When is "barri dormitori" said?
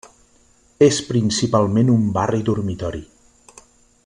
2.17-3.07